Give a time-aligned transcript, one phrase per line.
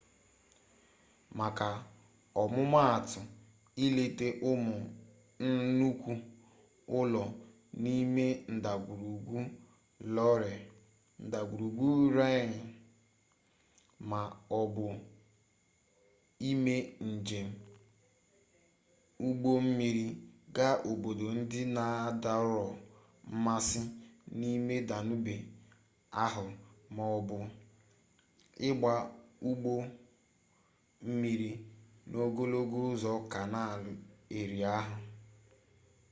[1.37, 1.67] maka
[2.41, 3.19] ọmụmatụ
[3.85, 4.75] ileta ụmụ
[5.47, 6.11] nnukwu
[6.97, 7.23] ụlọ
[7.81, 9.37] n'ime ndagwurugwu
[10.15, 10.53] loire
[11.25, 12.59] ndagwurugwu rhine
[14.09, 14.21] ma
[14.59, 14.85] ọ bụ
[16.49, 16.75] ime
[17.11, 17.47] njem
[19.27, 20.05] ụgbọ mmiri
[20.55, 22.61] gaa obodo ndị na-adọrọ
[23.33, 23.81] mmasị
[24.37, 25.35] n'ime danube
[26.23, 26.43] ahụ
[26.95, 27.37] ma ọ bụ
[28.67, 28.93] ịgba
[29.49, 29.73] ụgbọ
[31.07, 31.51] mmiri
[32.09, 33.83] n'ogologo ụzọ kanaal
[34.37, 34.95] erie ahụ